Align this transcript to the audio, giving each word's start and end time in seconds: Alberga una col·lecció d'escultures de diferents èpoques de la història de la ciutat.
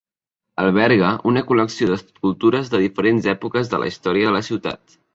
Alberga 0.63 1.11
una 1.33 1.43
col·lecció 1.51 1.91
d'escultures 1.91 2.75
de 2.75 2.83
diferents 2.87 3.31
èpoques 3.37 3.75
de 3.75 3.85
la 3.85 3.95
història 3.95 4.31
de 4.31 4.39
la 4.39 4.47
ciutat. 4.53 5.03